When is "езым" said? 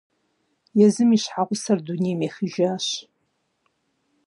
0.85-1.09